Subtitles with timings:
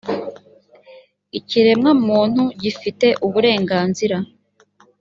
[1.39, 4.17] ikiremwamuntu gifite uburenganzira.